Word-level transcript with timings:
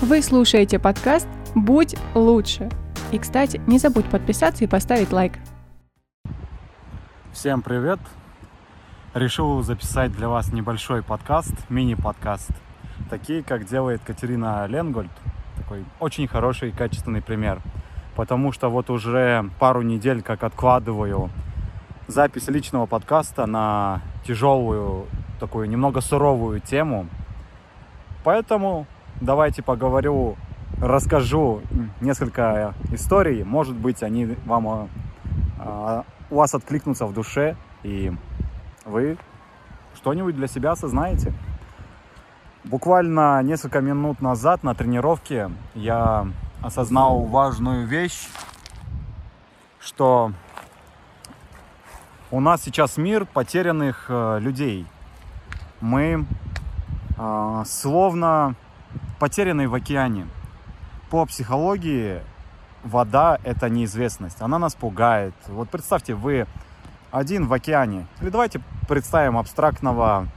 Вы 0.00 0.22
слушаете 0.22 0.78
подкаст 0.78 1.26
«Будь 1.56 1.96
лучше». 2.14 2.70
И, 3.10 3.18
кстати, 3.18 3.60
не 3.66 3.78
забудь 3.78 4.08
подписаться 4.08 4.62
и 4.62 4.68
поставить 4.68 5.10
лайк. 5.10 5.32
Всем 7.32 7.62
привет! 7.62 7.98
Решил 9.12 9.60
записать 9.62 10.12
для 10.12 10.28
вас 10.28 10.52
небольшой 10.52 11.02
подкаст, 11.02 11.52
мини-подкаст. 11.68 12.48
Такие, 13.10 13.42
как 13.42 13.66
делает 13.66 14.00
Катерина 14.06 14.64
Ленгольд. 14.68 15.10
Такой 15.56 15.84
очень 15.98 16.28
хороший 16.28 16.68
и 16.68 16.72
качественный 16.72 17.20
пример. 17.20 17.60
Потому 18.14 18.52
что 18.52 18.68
вот 18.68 18.90
уже 18.90 19.50
пару 19.58 19.82
недель 19.82 20.22
как 20.22 20.44
откладываю 20.44 21.28
запись 22.06 22.46
личного 22.46 22.86
подкаста 22.86 23.46
на 23.46 24.02
тяжелую, 24.24 25.06
такую 25.40 25.68
немного 25.68 26.00
суровую 26.00 26.60
тему. 26.60 27.08
Поэтому 28.22 28.86
давайте 29.20 29.62
поговорю, 29.62 30.36
расскажу 30.80 31.62
несколько 32.00 32.74
историй. 32.92 33.44
Может 33.44 33.76
быть, 33.76 34.02
они 34.02 34.36
вам 34.44 34.88
а, 35.58 36.04
у 36.30 36.36
вас 36.36 36.54
откликнутся 36.54 37.06
в 37.06 37.12
душе, 37.12 37.56
и 37.82 38.12
вы 38.84 39.16
что-нибудь 39.94 40.36
для 40.36 40.46
себя 40.46 40.72
осознаете. 40.72 41.32
Буквально 42.64 43.42
несколько 43.42 43.80
минут 43.80 44.20
назад 44.20 44.62
на 44.62 44.74
тренировке 44.74 45.50
я 45.74 46.28
осознал 46.62 47.20
важную 47.22 47.86
вещь, 47.86 48.28
что 49.80 50.32
у 52.30 52.40
нас 52.40 52.62
сейчас 52.62 52.98
мир 52.98 53.24
потерянных 53.24 54.06
э, 54.08 54.38
людей. 54.40 54.86
Мы 55.80 56.26
э, 57.16 57.62
словно 57.64 58.54
потерянный 59.18 59.66
в 59.66 59.74
океане. 59.74 60.26
По 61.10 61.24
психологии 61.26 62.20
вода– 62.84 63.38
это 63.44 63.68
неизвестность. 63.68 64.40
Она 64.40 64.58
нас 64.58 64.74
пугает. 64.74 65.34
Вот 65.48 65.70
представьте, 65.70 66.14
вы 66.14 66.46
один 67.10 67.46
в 67.46 67.52
океане. 67.52 68.06
Или 68.20 68.30
давайте 68.30 68.60
представим 68.88 69.38
абстрактного 69.38 70.28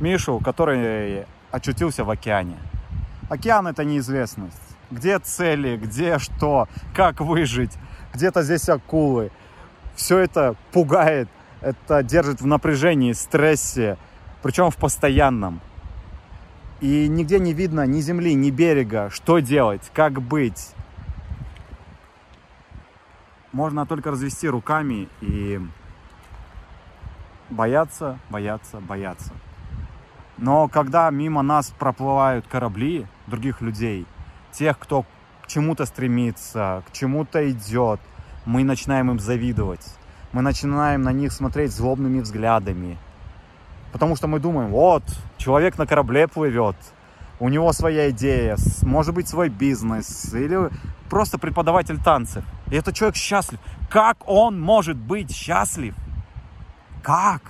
Мишу, 0.00 0.40
который 0.40 1.26
очутился 1.50 2.04
в 2.04 2.10
океане. 2.10 2.56
Океан– 3.28 3.66
это 3.68 3.84
неизвестность. 3.84 4.60
Где 4.90 5.18
цели, 5.18 5.76
где 5.76 6.18
что, 6.18 6.68
как 6.94 7.20
выжить. 7.20 7.72
Где-то 8.14 8.42
здесь 8.42 8.68
акулы. 8.68 9.30
Все 9.96 10.18
это 10.18 10.54
пугает, 10.72 11.28
это 11.60 12.02
держит 12.02 12.40
в 12.40 12.46
напряжении, 12.46 13.12
стрессе, 13.12 13.96
причем 14.42 14.70
в 14.70 14.76
постоянном. 14.76 15.60
И 16.80 17.08
нигде 17.08 17.38
не 17.38 17.54
видно 17.54 17.86
ни 17.86 18.00
земли, 18.00 18.34
ни 18.34 18.50
берега. 18.50 19.08
Что 19.10 19.38
делать? 19.38 19.90
Как 19.94 20.20
быть? 20.20 20.74
Можно 23.52 23.86
только 23.86 24.10
развести 24.10 24.48
руками 24.48 25.08
и 25.22 25.58
бояться, 27.48 28.18
бояться, 28.28 28.80
бояться. 28.80 29.32
Но 30.36 30.68
когда 30.68 31.08
мимо 31.08 31.40
нас 31.40 31.70
проплывают 31.70 32.46
корабли 32.46 33.06
других 33.26 33.62
людей, 33.62 34.04
тех, 34.52 34.78
кто 34.78 35.06
к 35.42 35.46
чему-то 35.46 35.86
стремится, 35.86 36.82
к 36.88 36.92
чему-то 36.92 37.50
идет, 37.50 38.00
мы 38.44 38.62
начинаем 38.64 39.10
им 39.10 39.18
завидовать. 39.18 39.86
Мы 40.32 40.42
начинаем 40.42 41.00
на 41.02 41.12
них 41.12 41.32
смотреть 41.32 41.72
злобными 41.72 42.20
взглядами. 42.20 42.98
Потому 43.92 44.16
что 44.16 44.26
мы 44.26 44.40
думаем, 44.40 44.70
вот, 44.70 45.04
человек 45.46 45.78
на 45.78 45.86
корабле 45.86 46.26
плывет, 46.26 46.74
у 47.38 47.48
него 47.48 47.72
своя 47.72 48.10
идея, 48.10 48.56
может 48.82 49.14
быть 49.14 49.28
свой 49.28 49.48
бизнес, 49.48 50.34
или 50.34 50.70
просто 51.08 51.38
преподаватель 51.38 52.02
танцев. 52.02 52.44
И 52.68 52.74
этот 52.74 52.96
человек 52.96 53.14
счастлив. 53.14 53.60
Как 53.88 54.16
он 54.26 54.60
может 54.60 54.96
быть 54.96 55.30
счастлив? 55.30 55.94
Как? 57.00 57.42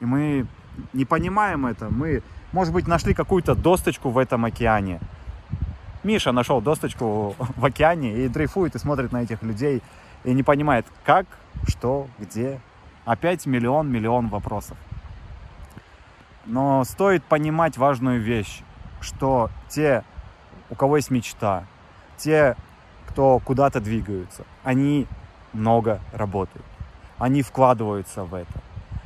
И 0.00 0.04
мы 0.04 0.48
не 0.92 1.04
понимаем 1.04 1.66
это. 1.66 1.88
Мы, 1.88 2.24
может 2.52 2.74
быть, 2.74 2.88
нашли 2.88 3.14
какую-то 3.14 3.54
досточку 3.54 4.10
в 4.10 4.18
этом 4.18 4.44
океане. 4.44 4.98
Миша 6.02 6.32
нашел 6.32 6.60
досточку 6.60 7.36
в 7.38 7.64
океане 7.64 8.24
и 8.24 8.28
дрейфует 8.28 8.74
и 8.74 8.78
смотрит 8.80 9.12
на 9.12 9.22
этих 9.22 9.44
людей 9.44 9.82
и 10.24 10.34
не 10.34 10.42
понимает, 10.42 10.84
как, 11.04 11.26
что, 11.68 12.08
где. 12.18 12.60
Опять 13.04 13.46
миллион-миллион 13.46 14.28
вопросов. 14.30 14.76
Но 16.48 16.82
стоит 16.84 17.22
понимать 17.24 17.76
важную 17.76 18.22
вещь, 18.22 18.62
что 19.02 19.50
те, 19.68 20.02
у 20.70 20.74
кого 20.74 20.96
есть 20.96 21.10
мечта, 21.10 21.66
те, 22.16 22.56
кто 23.06 23.38
куда-то 23.38 23.80
двигаются, 23.80 24.44
они 24.64 25.06
много 25.52 26.00
работают, 26.14 26.64
они 27.18 27.42
вкладываются 27.42 28.24
в 28.24 28.34
это. 28.34 28.62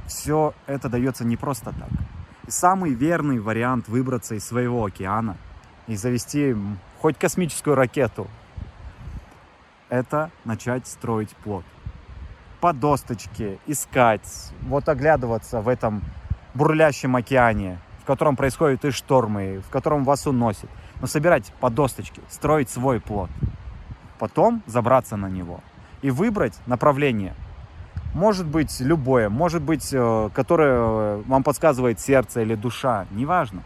Все 0.06 0.54
это 0.66 0.88
дается 0.88 1.25
не 1.25 1.36
просто 1.36 1.72
так. 1.72 1.88
И 2.47 2.50
самый 2.52 2.94
верный 2.94 3.41
вариант 3.41 3.88
выбраться 3.88 4.36
из 4.36 4.44
своего 4.44 4.84
океана 4.84 5.36
и 5.88 5.97
завести 5.97 6.54
хоть 7.00 7.19
космическую 7.19 7.75
ракету, 7.75 8.28
это 9.88 10.31
начать 10.44 10.86
строить 10.86 11.31
плод. 11.31 11.64
По 12.60 12.72
досточке 12.72 13.58
искать, 13.66 14.52
вот 14.62 14.88
оглядываться 14.88 15.60
в 15.60 15.66
этом 15.66 16.04
бурлящем 16.54 17.16
океане, 17.16 17.78
в 18.02 18.04
котором 18.04 18.36
происходят 18.36 18.84
и 18.84 18.90
штормы, 18.90 19.62
в 19.66 19.70
котором 19.70 20.04
вас 20.04 20.26
уносит. 20.26 20.68
Но 21.00 21.06
собирать 21.06 21.52
по 21.60 21.70
досточке, 21.70 22.20
строить 22.28 22.68
свой 22.68 23.00
плод. 23.00 23.30
Потом 24.18 24.62
забраться 24.66 25.16
на 25.16 25.28
него 25.28 25.60
и 26.02 26.10
выбрать 26.10 26.54
направление. 26.66 27.34
Может 28.14 28.46
быть 28.46 28.80
любое, 28.80 29.28
может 29.28 29.62
быть, 29.62 29.88
э, 29.92 30.30
которое 30.34 30.74
э, 30.74 31.22
вам 31.26 31.42
подсказывает 31.42 31.98
сердце 31.98 32.42
или 32.42 32.54
душа, 32.54 33.06
неважно. 33.10 33.62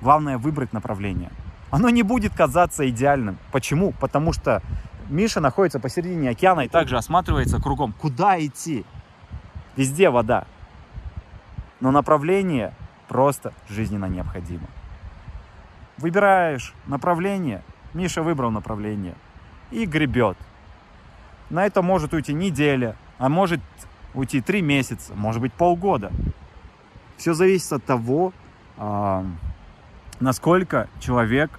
Главное 0.00 0.38
выбрать 0.38 0.72
направление. 0.72 1.30
Оно 1.70 1.90
не 1.90 2.02
будет 2.02 2.34
казаться 2.34 2.88
идеальным. 2.88 3.38
Почему? 3.52 3.92
Потому 3.92 4.32
что 4.32 4.62
Миша 5.08 5.40
находится 5.40 5.78
посередине 5.78 6.30
океана 6.30 6.60
и 6.60 6.68
также 6.68 6.96
осматривается 6.96 7.60
кругом. 7.60 7.92
Куда 7.92 8.44
идти? 8.44 8.84
Везде 9.76 10.08
вода 10.08 10.46
но 11.80 11.90
направление 11.90 12.74
просто 13.08 13.52
жизненно 13.68 14.06
необходимо. 14.06 14.66
Выбираешь 15.98 16.74
направление, 16.86 17.62
Миша 17.92 18.22
выбрал 18.22 18.50
направление 18.50 19.14
и 19.70 19.84
гребет. 19.84 20.36
На 21.50 21.66
это 21.66 21.82
может 21.82 22.14
уйти 22.14 22.32
неделя, 22.32 22.96
а 23.18 23.28
может 23.28 23.60
уйти 24.14 24.40
три 24.40 24.62
месяца, 24.62 25.14
может 25.14 25.40
быть 25.40 25.52
полгода. 25.52 26.12
Все 27.16 27.34
зависит 27.34 27.72
от 27.72 27.84
того, 27.84 28.32
а, 28.76 29.26
насколько 30.20 30.88
человек 31.00 31.50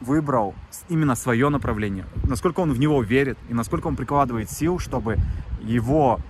выбрал 0.00 0.54
именно 0.88 1.14
свое 1.14 1.48
направление, 1.48 2.04
насколько 2.24 2.60
он 2.60 2.72
в 2.72 2.78
него 2.78 3.02
верит 3.02 3.38
и 3.48 3.54
насколько 3.54 3.86
он 3.86 3.96
прикладывает 3.96 4.50
сил, 4.50 4.78
чтобы 4.78 5.16
его 5.60 6.20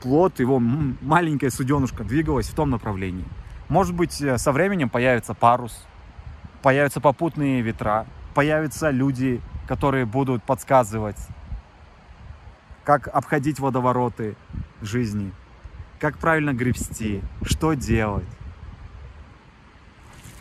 плод, 0.00 0.40
его 0.40 0.58
маленькая 0.58 1.50
суденушка 1.50 2.04
двигалась 2.04 2.48
в 2.48 2.54
том 2.54 2.70
направлении. 2.70 3.24
Может 3.68 3.94
быть, 3.94 4.20
э, 4.20 4.38
со 4.38 4.52
временем 4.52 4.88
появится 4.88 5.34
парус, 5.34 5.86
появятся 6.62 7.00
попутные 7.00 7.60
ветра, 7.60 8.06
появятся 8.34 8.90
люди, 8.90 9.40
которые 9.66 10.06
будут 10.06 10.42
подсказывать, 10.42 11.18
как 12.84 13.08
обходить 13.08 13.60
водовороты 13.60 14.36
жизни, 14.80 15.32
как 15.98 16.18
правильно 16.18 16.54
гребсти, 16.54 17.22
что 17.42 17.74
делать. 17.74 18.28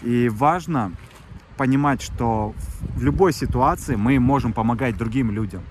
И 0.03 0.29
важно 0.29 0.93
понимать, 1.57 2.01
что 2.01 2.53
в 2.95 3.03
любой 3.03 3.33
ситуации 3.33 3.95
мы 3.95 4.19
можем 4.19 4.53
помогать 4.53 4.95
другим 4.95 5.31
людям, 5.31 5.63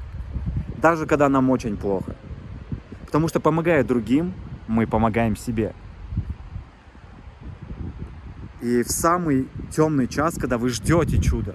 даже 0.76 1.06
когда 1.06 1.28
нам 1.28 1.48
очень 1.48 1.76
плохо. 1.76 2.16
Потому 3.06 3.28
что 3.28 3.40
помогая 3.40 3.84
другим, 3.84 4.34
мы 4.66 4.86
помогаем 4.86 5.36
себе. 5.36 5.74
И 8.60 8.82
в 8.82 8.90
самый 8.90 9.48
темный 9.70 10.08
час, 10.08 10.34
когда 10.38 10.58
вы 10.58 10.70
ждете 10.70 11.22
чуда, 11.22 11.54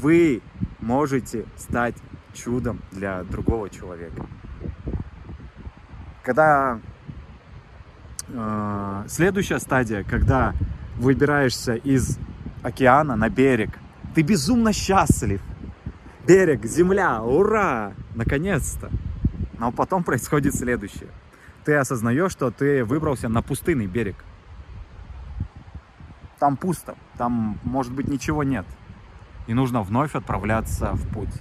вы 0.00 0.40
можете 0.80 1.44
стать 1.56 1.94
чудом 2.32 2.80
для 2.90 3.22
другого 3.24 3.68
человека. 3.68 4.26
Когда 6.22 6.80
э, 8.28 9.04
следующая 9.08 9.58
стадия, 9.58 10.04
когда 10.04 10.54
выбираешься 10.96 11.74
из 11.74 12.18
океана 12.62 13.14
на 13.16 13.28
берег, 13.28 13.78
ты 14.14 14.22
безумно 14.22 14.72
счастлив. 14.72 15.42
Берег, 16.26 16.64
земля, 16.64 17.22
ура! 17.22 17.92
Наконец-то! 18.14 18.90
Но 19.62 19.70
потом 19.70 20.02
происходит 20.04 20.56
следующее. 20.56 21.08
Ты 21.64 21.76
осознаешь, 21.76 22.32
что 22.32 22.50
ты 22.50 22.84
выбрался 22.84 23.28
на 23.28 23.42
пустынный 23.42 23.86
берег. 23.86 24.16
там 26.40 26.56
пусто, 26.56 26.96
там, 27.16 27.60
может 27.62 27.92
быть, 27.92 28.08
ничего 28.08 28.42
нет. 28.42 28.66
И 29.46 29.54
нужно 29.54 29.82
вновь 29.82 30.16
отправляться 30.16 30.92
в 30.94 31.08
путь. 31.14 31.34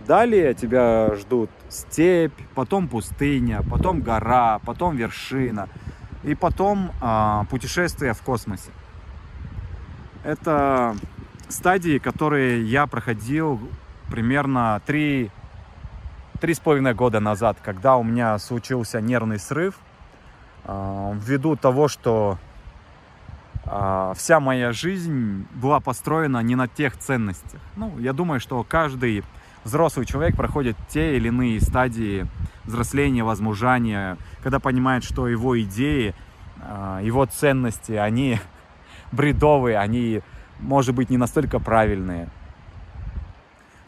Далее 0.00 0.52
тебя 0.52 1.14
ждут 1.14 1.50
степь, 1.70 2.38
потом 2.54 2.88
пустыня, 2.88 3.62
потом 3.70 4.02
гора, 4.02 4.58
потом 4.58 4.96
вершина 4.96 5.68
и 6.22 6.34
потом 6.34 6.90
э, 7.00 7.44
путешествие 7.48 8.12
в 8.12 8.20
космосе. 8.20 8.72
Это 10.24 10.94
стадии, 11.48 11.96
которые 11.96 12.62
я 12.66 12.86
проходил 12.86 13.58
примерно 14.10 14.82
три 14.84 15.30
три 16.40 16.54
с 16.54 16.58
половиной 16.58 16.94
года 16.94 17.20
назад, 17.20 17.58
когда 17.62 17.96
у 17.96 18.02
меня 18.02 18.38
случился 18.38 19.00
нервный 19.00 19.38
срыв, 19.38 19.78
э, 20.64 21.12
ввиду 21.14 21.54
того, 21.54 21.86
что 21.86 22.38
э, 23.66 24.12
вся 24.16 24.40
моя 24.40 24.72
жизнь 24.72 25.46
была 25.54 25.80
построена 25.80 26.38
не 26.42 26.56
на 26.56 26.66
тех 26.66 26.96
ценностях. 26.96 27.60
Ну, 27.76 27.96
я 27.98 28.14
думаю, 28.14 28.40
что 28.40 28.64
каждый 28.64 29.22
взрослый 29.64 30.06
человек 30.06 30.34
проходит 30.34 30.76
те 30.88 31.16
или 31.16 31.28
иные 31.28 31.60
стадии 31.60 32.26
взросления, 32.64 33.22
возмужания, 33.22 34.16
когда 34.42 34.58
понимает, 34.58 35.04
что 35.04 35.28
его 35.28 35.60
идеи, 35.60 36.14
э, 36.62 37.00
его 37.02 37.26
ценности, 37.26 37.92
они 37.92 38.40
бредовые, 39.12 39.76
они, 39.76 40.22
может 40.58 40.94
быть, 40.94 41.10
не 41.10 41.18
настолько 41.18 41.58
правильные. 41.58 42.30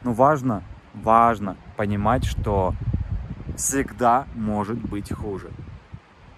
Но 0.02 0.12
важно 0.12 0.62
важно 0.94 1.56
понимать, 1.82 2.25
что 2.25 2.76
всегда 3.56 4.29
может 4.37 4.79
быть 4.79 5.12
хуже. 5.12 5.50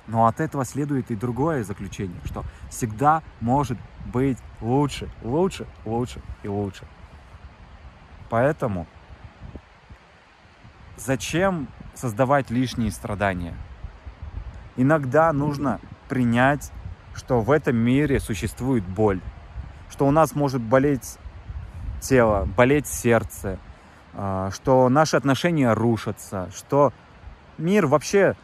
Но 0.06 0.26
от 0.26 0.41
этого 0.41 0.64
следует 0.64 1.11
и 1.11 1.17
другое 1.17 1.64
заключение, 1.64 2.17
что 2.25 2.44
всегда 2.70 3.23
может 3.43 3.76
быть 4.06 4.38
лучше, 4.62 5.11
лучше, 5.23 5.67
лучше 5.85 6.23
и 6.43 6.49
лучше. 6.49 6.87
Поэтому 8.31 8.87
зачем 10.96 11.69
создавать 11.93 12.49
лишние 12.49 12.91
страдания? 12.91 13.55
Иногда 14.79 15.31
нужно 15.35 15.79
принять, 16.08 16.73
что 17.14 17.43
в 17.43 17.50
этом 17.50 17.76
мире 17.76 18.19
существует 18.19 18.85
боль, 18.85 19.20
что 19.91 20.06
у 20.06 20.11
нас 20.11 20.35
может 20.35 20.62
болеть 20.62 21.19
тело, 22.00 22.49
болеть 22.56 22.87
сердце, 22.87 23.58
что 24.14 24.88
наши 24.88 25.16
отношения 25.16 25.72
рушатся, 25.72 26.50
что 26.55 26.93
мир 27.58 27.87
вообще 27.87 28.37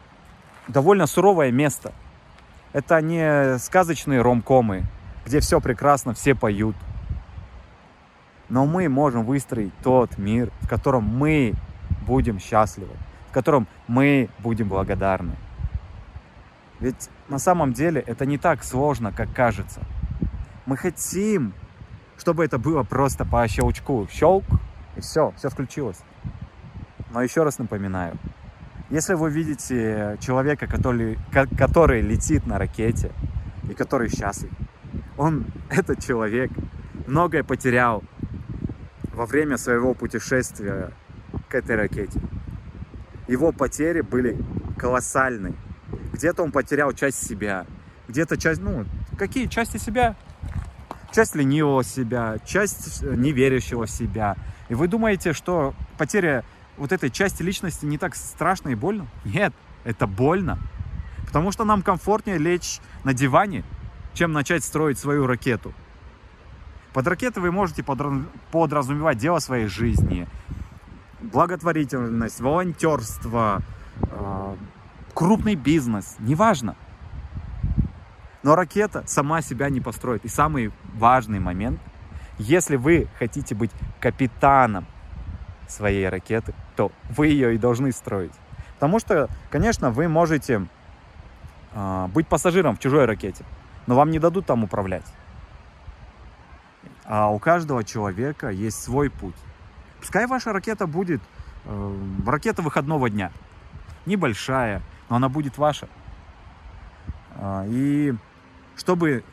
довольно 0.67 1.07
суровое 1.07 1.51
место. 1.51 1.93
Это 2.73 3.01
не 3.01 3.57
сказочные 3.59 4.21
ромкомы, 4.21 4.83
где 5.25 5.39
все 5.39 5.59
прекрасно, 5.59 6.13
все 6.13 6.35
поют. 6.35 6.75
Но 8.49 8.65
мы 8.65 8.89
можем 8.89 9.23
выстроить 9.23 9.73
тот 9.83 10.17
мир, 10.17 10.51
в 10.61 10.67
котором 10.67 11.03
мы 11.03 11.53
будем 12.05 12.39
счастливы, 12.39 12.95
в 13.29 13.33
котором 13.33 13.67
мы 13.87 14.29
будем 14.39 14.67
благодарны. 14.67 15.35
Ведь 16.79 17.09
на 17.29 17.39
самом 17.39 17.73
деле 17.73 18.01
это 18.01 18.25
не 18.25 18.37
так 18.37 18.63
сложно, 18.63 19.11
как 19.11 19.33
кажется. 19.33 19.81
Мы 20.65 20.75
хотим, 20.77 21.53
чтобы 22.17 22.43
это 22.43 22.57
было 22.57 22.83
просто 22.83 23.23
по 23.23 23.47
щелчку. 23.47 24.07
Щелк, 24.11 24.43
и 24.95 25.01
все, 25.01 25.33
все 25.37 25.49
включилось. 25.49 25.99
Но 27.11 27.21
еще 27.21 27.43
раз 27.43 27.59
напоминаю, 27.59 28.17
если 28.89 29.13
вы 29.13 29.31
видите 29.31 30.17
человека, 30.19 30.67
который, 30.67 31.17
который 31.57 32.01
летит 32.01 32.45
на 32.45 32.57
ракете 32.57 33.11
и 33.69 33.73
который 33.73 34.09
счастлив, 34.09 34.51
он, 35.17 35.45
этот 35.69 36.03
человек, 36.03 36.51
многое 37.07 37.43
потерял 37.43 38.03
во 39.13 39.25
время 39.25 39.57
своего 39.57 39.93
путешествия 39.93 40.91
к 41.49 41.55
этой 41.55 41.75
ракете. 41.75 42.19
Его 43.27 43.51
потери 43.51 44.01
были 44.01 44.37
колоссальны. 44.77 45.53
Где-то 46.13 46.43
он 46.43 46.51
потерял 46.51 46.91
часть 46.93 47.27
себя, 47.27 47.65
где-то 48.07 48.35
часть, 48.35 48.61
ну, 48.61 48.85
какие 49.17 49.47
части 49.47 49.77
себя? 49.77 50.15
Часть 51.13 51.35
ленивого 51.35 51.83
себя, 51.83 52.37
часть 52.45 53.03
неверящего 53.03 53.85
в 53.85 53.89
себя, 53.89 54.35
и 54.71 54.73
вы 54.73 54.87
думаете, 54.87 55.33
что 55.33 55.73
потеря 55.97 56.45
вот 56.77 56.93
этой 56.93 57.09
части 57.09 57.43
личности 57.43 57.85
не 57.85 57.97
так 57.97 58.15
страшно 58.15 58.69
и 58.69 58.75
больно? 58.75 59.05
Нет, 59.25 59.53
это 59.83 60.07
больно. 60.07 60.59
Потому 61.25 61.51
что 61.51 61.65
нам 61.65 61.81
комфортнее 61.81 62.37
лечь 62.37 62.79
на 63.03 63.13
диване, 63.13 63.65
чем 64.13 64.31
начать 64.31 64.63
строить 64.63 64.97
свою 64.97 65.27
ракету. 65.27 65.73
Под 66.93 67.05
ракетой 67.05 67.43
вы 67.43 67.51
можете 67.51 67.83
подразумевать 67.83 69.17
дело 69.17 69.39
своей 69.39 69.67
жизни, 69.67 70.25
благотворительность, 71.19 72.39
волонтерство, 72.39 73.61
э, 74.03 74.55
крупный 75.13 75.55
бизнес, 75.55 76.15
неважно. 76.19 76.77
Но 78.41 78.55
ракета 78.55 79.03
сама 79.05 79.41
себя 79.41 79.69
не 79.69 79.81
построит. 79.81 80.23
И 80.23 80.29
самый 80.29 80.71
важный 80.93 81.41
момент 81.41 81.81
если 82.37 82.75
вы 82.75 83.07
хотите 83.19 83.55
быть 83.55 83.71
капитаном 83.99 84.85
своей 85.67 86.07
ракеты, 86.09 86.53
то 86.75 86.91
вы 87.09 87.27
ее 87.27 87.55
и 87.55 87.57
должны 87.57 87.91
строить. 87.91 88.33
Потому 88.75 88.99
что, 88.99 89.29
конечно, 89.49 89.91
вы 89.91 90.07
можете 90.07 90.67
э, 91.73 92.07
быть 92.07 92.27
пассажиром 92.27 92.75
в 92.75 92.79
чужой 92.79 93.05
ракете, 93.05 93.45
но 93.87 93.95
вам 93.95 94.11
не 94.11 94.19
дадут 94.19 94.45
там 94.45 94.63
управлять. 94.63 95.05
А 97.05 97.29
у 97.29 97.39
каждого 97.39 97.83
человека 97.83 98.49
есть 98.49 98.81
свой 98.81 99.09
путь. 99.09 99.35
Пускай 99.99 100.25
ваша 100.25 100.51
ракета 100.51 100.87
будет 100.87 101.21
э, 101.65 101.97
ракета 102.25 102.61
выходного 102.61 103.09
дня. 103.09 103.31
Небольшая, 104.05 104.81
но 105.09 105.17
она 105.17 105.29
будет 105.29 105.57
ваша. 105.57 105.87
Э, 107.35 107.65
и 107.67 108.15
чтобы 108.75 109.23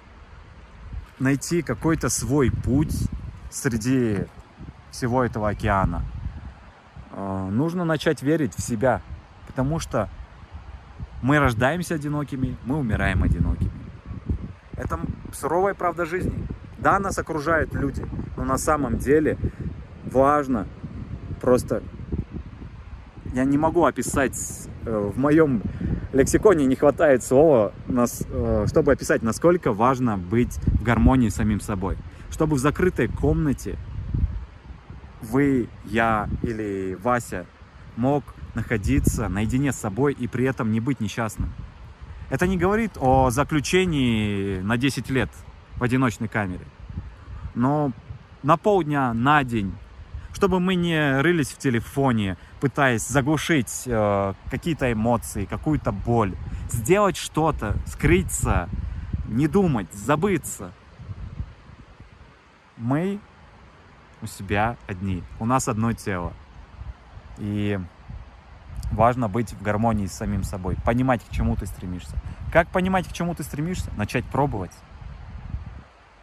найти 1.20 1.62
какой-то 1.62 2.08
свой 2.08 2.50
путь 2.50 3.08
среди 3.50 4.26
всего 4.90 5.24
этого 5.24 5.48
океана. 5.48 6.02
Э, 7.12 7.48
нужно 7.50 7.84
начать 7.84 8.22
верить 8.22 8.54
в 8.54 8.60
себя, 8.60 9.02
потому 9.46 9.78
что 9.78 10.08
мы 11.22 11.38
рождаемся 11.38 11.94
одинокими, 11.94 12.56
мы 12.64 12.76
умираем 12.76 13.22
одинокими. 13.22 13.70
Это 14.76 15.00
суровая 15.32 15.74
правда 15.74 16.06
жизни. 16.06 16.46
Да, 16.78 16.98
нас 17.00 17.18
окружают 17.18 17.74
люди, 17.74 18.06
но 18.36 18.44
на 18.44 18.58
самом 18.58 18.98
деле 18.98 19.36
важно 20.04 20.66
просто... 21.40 21.82
Я 23.34 23.44
не 23.44 23.58
могу 23.58 23.84
описать 23.84 24.68
э, 24.86 25.10
в 25.14 25.18
моем 25.18 25.62
лексиконе 26.12 26.66
не 26.66 26.76
хватает 26.76 27.22
слова, 27.22 27.72
э, 27.88 28.66
чтобы 28.68 28.92
описать, 28.92 29.22
насколько 29.22 29.72
важно 29.72 30.16
быть 30.16 30.58
в 30.64 30.82
гармонии 30.82 31.28
с 31.28 31.36
самим 31.36 31.60
собой. 31.60 31.96
Чтобы 32.30 32.56
в 32.56 32.58
закрытой 32.58 33.08
комнате 33.08 33.78
вы, 35.22 35.68
я 35.84 36.28
или 36.42 36.96
Вася 37.02 37.46
мог 37.96 38.24
находиться 38.54 39.28
наедине 39.28 39.72
с 39.72 39.76
собой 39.76 40.12
и 40.12 40.26
при 40.26 40.44
этом 40.44 40.72
не 40.72 40.80
быть 40.80 41.00
несчастным. 41.00 41.52
Это 42.30 42.46
не 42.46 42.56
говорит 42.56 42.92
о 42.96 43.30
заключении 43.30 44.60
на 44.60 44.76
10 44.76 45.10
лет 45.10 45.30
в 45.76 45.82
одиночной 45.82 46.28
камере. 46.28 46.64
Но 47.54 47.92
на 48.42 48.56
полдня, 48.56 49.12
на 49.14 49.42
день 49.44 49.74
чтобы 50.38 50.60
мы 50.60 50.76
не 50.76 51.20
рылись 51.20 51.48
в 51.48 51.58
телефоне, 51.58 52.36
пытаясь 52.60 53.06
заглушить 53.06 53.84
э, 53.86 54.34
какие-то 54.50 54.92
эмоции, 54.92 55.44
какую-то 55.44 55.92
боль, 55.92 56.34
сделать 56.70 57.16
что-то, 57.16 57.76
скрыться, 57.86 58.68
не 59.26 59.46
думать, 59.46 59.92
забыться. 59.92 60.72
Мы 62.76 63.20
у 64.22 64.26
себя 64.26 64.76
одни, 64.86 65.22
у 65.38 65.46
нас 65.46 65.68
одно 65.68 65.92
тело. 65.92 66.32
И 67.38 67.78
важно 68.90 69.28
быть 69.28 69.52
в 69.52 69.62
гармонии 69.62 70.06
с 70.06 70.12
самим 70.12 70.42
собой, 70.42 70.76
понимать, 70.84 71.24
к 71.24 71.30
чему 71.30 71.56
ты 71.56 71.66
стремишься. 71.66 72.16
Как 72.52 72.68
понимать, 72.68 73.08
к 73.08 73.12
чему 73.12 73.34
ты 73.34 73.42
стремишься? 73.42 73.90
Начать 73.96 74.24
пробовать. 74.24 74.72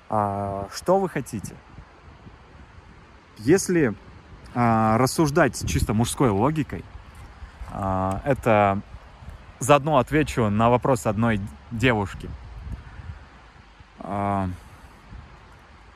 А, 0.09 0.67
что 0.73 0.99
вы 0.99 1.09
хотите? 1.09 1.55
Если 3.37 3.93
рассуждать 4.55 5.67
чисто 5.67 5.93
мужской 5.93 6.29
логикой, 6.29 6.83
э, 7.71 8.19
это 8.23 8.81
заодно 9.59 9.97
отвечу 9.97 10.49
на 10.49 10.69
вопрос 10.69 11.05
одной 11.05 11.41
девушки. 11.71 12.29
Э, 13.99 14.47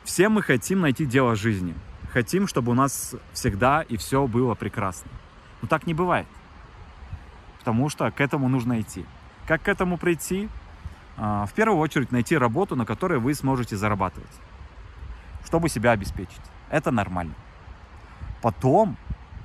все 0.03 0.29
мы 0.29 0.41
хотим 0.41 0.81
найти 0.81 1.05
дело 1.05 1.35
жизни. 1.35 1.73
Хотим, 2.11 2.47
чтобы 2.47 2.71
у 2.71 2.75
нас 2.75 3.15
всегда 3.33 3.81
и 3.81 3.97
все 3.97 4.27
было 4.27 4.55
прекрасно. 4.55 5.11
Но 5.61 5.67
так 5.67 5.85
не 5.85 5.93
бывает. 5.93 6.27
Потому 7.59 7.89
что 7.89 8.09
к 8.11 8.19
этому 8.19 8.49
нужно 8.49 8.81
идти. 8.81 9.05
Как 9.47 9.61
к 9.63 9.67
этому 9.67 9.97
прийти? 9.97 10.49
а, 11.19 11.45
в 11.45 11.53
первую 11.53 11.79
очередь 11.79 12.11
найти 12.11 12.37
работу, 12.37 12.75
на 12.75 12.85
которой 12.85 13.19
вы 13.19 13.33
сможете 13.33 13.75
зарабатывать, 13.75 14.31
чтобы 15.45 15.69
себя 15.69 15.91
обеспечить. 15.91 16.41
Это 16.69 16.91
нормально. 16.91 17.33
Потом 18.41 18.97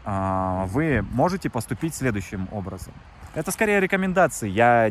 а, 0.05 0.67
вы 0.67 1.03
можете 1.13 1.51
поступить 1.51 1.95
следующим 1.95 2.49
образом. 2.53 2.93
Это 3.35 3.51
скорее 3.51 3.81
рекомендации. 3.81 4.49
Я 4.49 4.91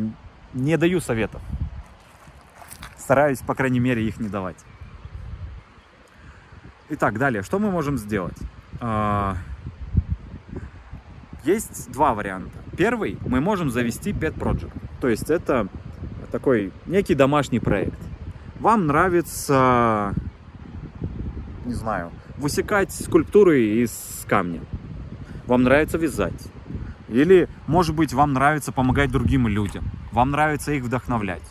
не 0.53 0.77
даю 0.77 0.99
советов. 0.99 1.41
Стараюсь, 2.97 3.39
по 3.39 3.55
крайней 3.55 3.79
мере, 3.79 4.07
их 4.07 4.19
не 4.19 4.29
давать. 4.29 4.57
Итак, 6.89 7.17
далее, 7.17 7.43
что 7.43 7.59
мы 7.59 7.71
можем 7.71 7.97
сделать? 7.97 8.37
А, 8.79 9.37
есть 11.43 11.91
два 11.91 12.13
варианта. 12.13 12.57
Первый, 12.77 13.17
мы 13.25 13.41
можем 13.41 13.69
завести 13.69 14.11
Pet 14.11 14.35
Project. 14.35 14.73
То 15.01 15.09
есть 15.09 15.29
это 15.29 15.67
такой 16.31 16.71
некий 16.85 17.15
домашний 17.15 17.59
проект. 17.59 17.99
Вам 18.59 18.87
нравится, 18.87 20.13
не 21.65 21.73
знаю, 21.73 22.11
высекать 22.37 22.91
скульптуры 22.91 23.61
из 23.61 24.25
камня. 24.27 24.61
Вам 25.45 25.63
нравится 25.63 25.97
вязать. 25.97 26.49
Или, 27.09 27.47
может 27.67 27.95
быть, 27.95 28.13
вам 28.13 28.33
нравится 28.33 28.71
помогать 28.71 29.11
другим 29.11 29.47
людям. 29.47 29.85
Вам 30.11 30.31
нравится 30.31 30.71
их 30.71 30.83
вдохновлять. 30.83 31.43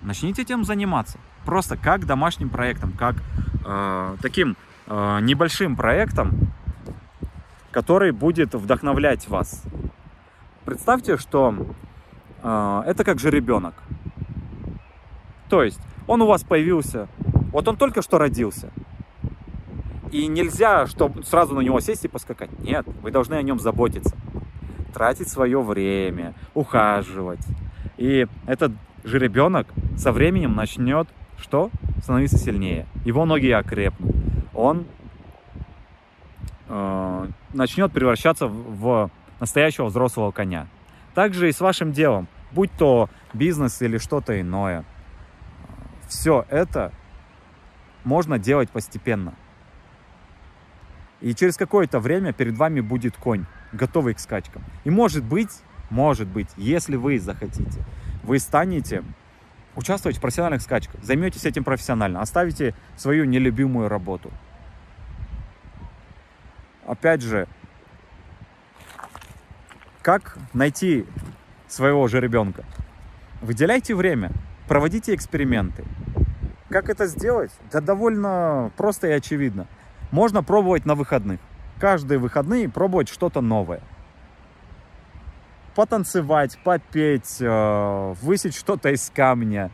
Начните 0.00 0.42
этим 0.42 0.64
заниматься. 0.64 1.18
Просто 1.44 1.76
как 1.76 2.06
домашним 2.06 2.48
проектом, 2.50 2.92
как 2.92 3.16
э, 3.64 4.16
таким 4.22 4.56
э, 4.86 5.18
небольшим 5.20 5.76
проектом, 5.76 6.52
который 7.70 8.12
будет 8.12 8.54
вдохновлять 8.54 9.28
вас. 9.28 9.62
Представьте, 10.64 11.16
что 11.16 11.54
э, 12.42 12.82
это 12.86 13.04
как 13.04 13.18
же 13.18 13.30
ребенок. 13.30 13.74
То 15.48 15.62
есть 15.62 15.80
он 16.06 16.22
у 16.22 16.26
вас 16.26 16.44
появился, 16.44 17.08
вот 17.52 17.68
он 17.68 17.76
только 17.76 18.02
что 18.02 18.18
родился. 18.18 18.72
И 20.12 20.26
нельзя, 20.26 20.86
чтобы 20.86 21.24
сразу 21.24 21.54
на 21.54 21.60
него 21.60 21.80
сесть 21.80 22.04
и 22.04 22.08
поскакать. 22.08 22.50
Нет, 22.60 22.86
вы 23.02 23.10
должны 23.10 23.34
о 23.34 23.42
нем 23.42 23.58
заботиться. 23.58 24.14
Тратить 24.94 25.28
свое 25.28 25.60
время, 25.60 26.34
ухаживать. 26.54 27.40
И 27.96 28.26
этот 28.46 28.72
же 29.04 29.18
ребенок 29.18 29.66
со 29.96 30.12
временем 30.12 30.54
начнет 30.54 31.08
что? 31.38 31.70
Становиться 32.02 32.38
сильнее. 32.38 32.86
Его 33.04 33.24
ноги 33.24 33.50
окрепнут. 33.50 34.14
Он 34.54 34.86
э, 36.68 37.26
начнет 37.52 37.90
превращаться 37.90 38.46
в 38.46 39.10
настоящего 39.40 39.86
взрослого 39.86 40.30
коня. 40.30 40.68
Также 41.14 41.48
и 41.48 41.52
с 41.52 41.60
вашим 41.60 41.92
делом, 41.92 42.28
будь 42.52 42.70
то 42.78 43.08
бизнес 43.32 43.82
или 43.82 43.98
что-то 43.98 44.40
иное 44.40 44.84
все 46.12 46.44
это 46.50 46.92
можно 48.04 48.38
делать 48.38 48.70
постепенно. 48.70 49.34
И 51.22 51.34
через 51.34 51.56
какое-то 51.56 52.00
время 52.00 52.32
перед 52.32 52.56
вами 52.56 52.80
будет 52.80 53.16
конь, 53.16 53.46
готовый 53.72 54.14
к 54.14 54.18
скачкам. 54.18 54.64
И 54.84 54.90
может 54.90 55.22
быть, 55.22 55.50
может 55.88 56.26
быть, 56.26 56.48
если 56.56 56.96
вы 56.96 57.20
захотите, 57.20 57.80
вы 58.24 58.40
станете 58.40 59.04
участвовать 59.76 60.18
в 60.18 60.20
профессиональных 60.20 60.62
скачках, 60.62 61.02
займетесь 61.02 61.44
этим 61.44 61.62
профессионально, 61.62 62.20
оставите 62.20 62.74
свою 62.96 63.24
нелюбимую 63.24 63.88
работу. 63.88 64.30
Опять 66.86 67.22
же, 67.22 67.46
как 70.02 70.36
найти 70.52 71.06
своего 71.68 72.08
же 72.08 72.20
ребенка? 72.20 72.64
Выделяйте 73.40 73.94
время, 73.94 74.32
проводите 74.66 75.14
эксперименты. 75.14 75.84
Как 76.68 76.90
это 76.90 77.06
сделать? 77.06 77.52
Да 77.70 77.80
довольно 77.80 78.72
просто 78.76 79.06
и 79.06 79.12
очевидно. 79.12 79.68
Можно 80.12 80.42
пробовать 80.44 80.86
на 80.86 80.94
выходных. 80.94 81.40
Каждые 81.80 82.18
выходные 82.18 82.68
пробовать 82.68 83.08
что-то 83.08 83.40
новое. 83.40 83.80
Потанцевать, 85.74 86.58
попеть, 86.62 87.38
э, 87.40 88.14
высечь 88.22 88.56
что-то 88.56 88.90
из 88.90 89.10
камня, 89.12 89.70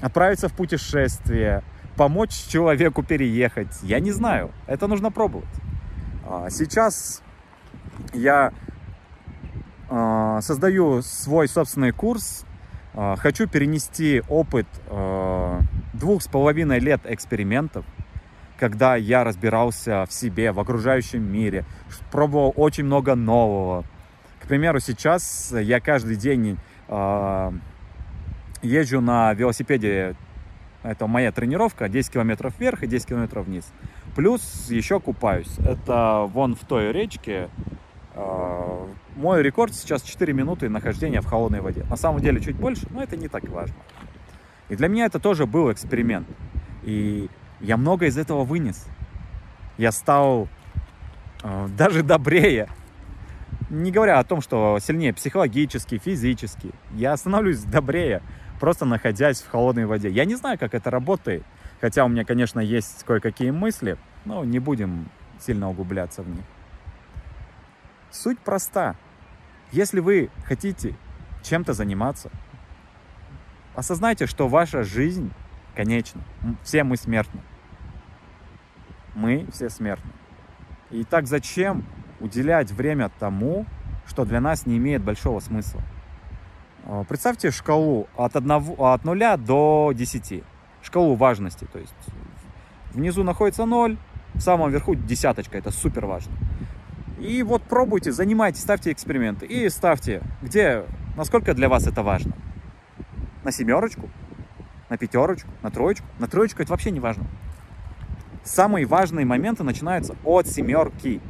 отправиться 0.00 0.48
в 0.48 0.54
путешествие, 0.54 1.64
помочь 1.96 2.30
человеку 2.48 3.02
переехать. 3.02 3.76
Я 3.82 3.98
не 3.98 4.12
знаю, 4.12 4.52
это 4.66 4.86
нужно 4.86 5.10
пробовать. 5.10 5.48
А 6.24 6.48
сейчас 6.50 7.20
я 8.14 8.52
э, 9.90 10.38
создаю 10.40 11.02
свой 11.02 11.48
собственный 11.48 11.90
курс 11.90 12.46
а, 13.00 13.14
хочу 13.14 13.46
перенести 13.46 14.24
опыт 14.28 14.66
двух 15.92 16.20
с 16.20 16.26
половиной 16.26 16.80
лет 16.80 17.00
экспериментов, 17.04 17.84
когда 18.58 18.96
я 18.96 19.24
разбирался 19.24 20.04
в 20.06 20.12
себе, 20.12 20.52
в 20.52 20.60
окружающем 20.60 21.22
мире, 21.22 21.64
пробовал 22.10 22.52
очень 22.56 22.84
много 22.84 23.14
нового. 23.14 23.84
К 24.42 24.48
примеру, 24.48 24.80
сейчас 24.80 25.54
я 25.58 25.80
каждый 25.80 26.16
день 26.16 26.58
э, 26.88 27.52
езжу 28.62 29.00
на 29.00 29.32
велосипеде, 29.34 30.16
это 30.82 31.06
моя 31.06 31.32
тренировка, 31.32 31.88
10 31.88 32.12
километров 32.12 32.58
вверх 32.58 32.82
и 32.82 32.86
10 32.86 33.06
километров 33.06 33.46
вниз. 33.46 33.72
Плюс 34.16 34.68
еще 34.70 35.00
купаюсь. 35.00 35.58
Это 35.58 36.28
вон 36.32 36.56
в 36.56 36.64
той 36.64 36.92
речке, 36.92 37.50
э, 38.14 38.86
мой 39.16 39.42
рекорд 39.42 39.74
сейчас 39.74 40.02
4 40.02 40.32
минуты 40.32 40.68
нахождения 40.68 41.20
в 41.20 41.26
холодной 41.26 41.60
воде. 41.60 41.84
На 41.88 41.96
самом 41.96 42.20
деле 42.20 42.40
чуть 42.40 42.56
больше, 42.56 42.86
но 42.90 43.02
это 43.02 43.16
не 43.16 43.28
так 43.28 43.48
важно. 43.48 43.76
И 44.68 44.76
для 44.76 44.88
меня 44.88 45.06
это 45.06 45.20
тоже 45.20 45.46
был 45.46 45.70
эксперимент. 45.70 46.26
И 46.82 47.28
я 47.60 47.76
много 47.76 48.06
из 48.06 48.16
этого 48.16 48.44
вынес. 48.44 48.86
Я 49.76 49.92
стал 49.92 50.48
э, 51.42 51.68
даже 51.76 52.02
добрее. 52.02 52.68
Не 53.70 53.90
говоря 53.90 54.18
о 54.18 54.24
том, 54.24 54.40
что 54.40 54.78
сильнее 54.80 55.12
психологически, 55.12 55.98
физически. 55.98 56.72
Я 56.92 57.16
становлюсь 57.16 57.62
добрее, 57.62 58.22
просто 58.60 58.84
находясь 58.84 59.42
в 59.42 59.50
холодной 59.50 59.86
воде. 59.86 60.08
Я 60.08 60.24
не 60.24 60.36
знаю, 60.36 60.58
как 60.58 60.74
это 60.74 60.90
работает. 60.90 61.44
Хотя 61.80 62.04
у 62.04 62.08
меня, 62.08 62.24
конечно, 62.24 62.60
есть 62.60 63.04
кое-какие 63.04 63.50
мысли, 63.50 63.98
но 64.24 64.44
не 64.44 64.58
будем 64.58 65.08
сильно 65.38 65.68
углубляться 65.70 66.22
в 66.22 66.28
них. 66.28 66.44
Суть 68.10 68.38
проста. 68.38 68.96
Если 69.70 70.00
вы 70.00 70.30
хотите 70.44 70.96
чем-то 71.42 71.74
заниматься, 71.74 72.30
осознайте, 73.74 74.26
что 74.26 74.48
ваша 74.48 74.82
жизнь 74.82 75.30
конечна. 75.78 76.20
Все 76.64 76.82
мы 76.82 76.96
смертны. 76.96 77.40
Мы 79.14 79.46
все 79.52 79.70
смертны. 79.70 80.10
И 80.90 81.04
так 81.04 81.28
зачем 81.28 81.84
уделять 82.18 82.72
время 82.72 83.12
тому, 83.20 83.64
что 84.04 84.24
для 84.24 84.40
нас 84.40 84.66
не 84.66 84.76
имеет 84.76 85.04
большого 85.04 85.38
смысла? 85.38 85.80
А, 86.84 87.04
представьте 87.04 87.52
шкалу 87.52 88.08
от, 88.16 88.34
1, 88.34 88.50
от 88.76 89.04
0 89.04 89.36
до 89.38 89.92
10. 89.94 90.42
Шкалу 90.82 91.14
важности. 91.14 91.64
То 91.72 91.78
есть 91.78 91.94
внизу 92.92 93.22
находится 93.22 93.64
0, 93.64 93.96
в 94.34 94.40
самом 94.40 94.72
верху 94.72 94.96
десяточка. 94.96 95.58
Это 95.58 95.70
супер 95.70 96.06
важно. 96.06 96.32
И 97.20 97.44
вот 97.44 97.62
пробуйте, 97.62 98.10
занимайтесь, 98.10 98.62
ставьте 98.62 98.90
эксперименты. 98.90 99.46
И 99.46 99.68
ставьте, 99.68 100.22
где, 100.42 100.86
насколько 101.16 101.54
для 101.54 101.68
вас 101.68 101.86
это 101.86 102.02
важно. 102.02 102.32
На 103.44 103.52
семерочку, 103.52 104.10
на 104.88 104.96
пятерочку, 104.96 105.48
на 105.62 105.70
троечку. 105.70 106.06
На 106.18 106.26
троечку 106.26 106.62
это 106.62 106.70
вообще 106.70 106.90
не 106.90 107.00
важно. 107.00 107.24
Самые 108.44 108.86
важные 108.86 109.26
моменты 109.26 109.62
начинаются 109.62 110.16
от 110.24 110.46
семерки. 110.46 111.20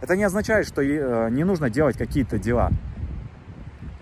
Это 0.00 0.16
не 0.16 0.24
означает, 0.24 0.66
что 0.66 0.82
э, 0.82 1.28
не 1.30 1.44
нужно 1.44 1.68
делать 1.68 1.96
какие-то 1.98 2.38
дела. 2.38 2.70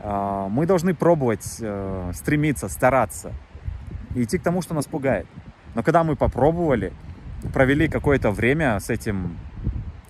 А, 0.01 0.49
мы 0.49 0.67
должны 0.67 0.95
пробовать, 0.95 1.59
э, 1.61 2.13
стремиться, 2.15 2.69
стараться 2.69 3.33
и 4.15 4.23
идти 4.23 4.39
к 4.39 4.43
тому, 4.43 4.63
что 4.63 4.75
нас 4.75 4.87
пугает. 4.87 5.27
Но 5.75 5.83
когда 5.83 6.05
мы 6.05 6.17
попробовали, 6.17 6.93
провели 7.53 7.89
какое-то 7.89 8.31
время 8.31 8.79
с 8.79 8.91
этим 8.91 9.39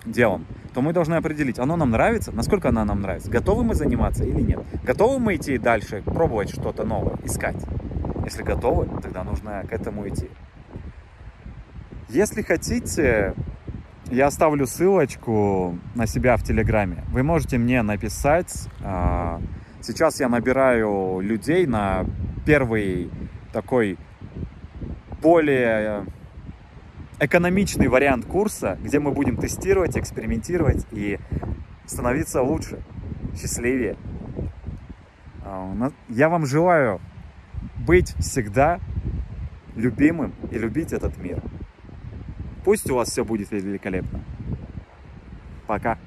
делом, 0.05 0.45
то 0.73 0.81
мы 0.81 0.93
должны 0.93 1.15
определить, 1.15 1.59
оно 1.59 1.75
нам 1.75 1.91
нравится, 1.91 2.31
насколько 2.31 2.69
оно 2.69 2.85
нам 2.85 3.01
нравится, 3.01 3.29
готовы 3.29 3.63
мы 3.63 3.75
заниматься 3.75 4.23
или 4.23 4.41
нет. 4.41 4.59
Готовы 4.83 5.19
мы 5.19 5.35
идти 5.35 5.57
дальше, 5.57 6.01
пробовать 6.05 6.49
что-то 6.49 6.83
новое, 6.83 7.17
искать. 7.23 7.57
Если 8.25 8.43
готовы, 8.43 8.87
тогда 9.01 9.23
нужно 9.23 9.63
к 9.67 9.73
этому 9.73 10.07
идти. 10.07 10.29
Если 12.09 12.41
хотите, 12.41 13.33
я 14.11 14.27
оставлю 14.27 14.65
ссылочку 14.65 15.77
на 15.95 16.07
себя 16.07 16.35
в 16.37 16.43
Телеграме. 16.43 17.03
Вы 17.09 17.23
можете 17.23 17.57
мне 17.57 17.81
написать. 17.83 18.67
А, 18.81 19.39
сейчас 19.81 20.19
я 20.19 20.29
набираю 20.29 21.19
людей 21.21 21.67
на 21.67 22.05
первый 22.45 23.11
такой 23.51 23.97
более 25.21 26.05
экономичный 27.19 27.87
вариант 27.87 28.25
курса, 28.25 28.77
где 28.81 28.99
мы 28.99 29.11
будем 29.11 29.37
тестировать, 29.37 29.97
экспериментировать 29.97 30.85
и 30.91 31.19
становиться 31.85 32.41
лучше, 32.41 32.81
счастливее. 33.35 33.97
А, 35.43 35.91
я 36.07 36.29
вам 36.29 36.45
желаю 36.45 37.01
быть 37.77 38.13
всегда 38.19 38.79
любимым 39.75 40.33
и 40.51 40.57
любить 40.57 40.93
этот 40.93 41.17
мир. 41.17 41.41
Пусть 42.63 42.89
у 42.89 42.95
вас 42.95 43.09
все 43.09 43.23
будет 43.23 43.51
великолепно. 43.51 44.21
Пока. 45.67 45.97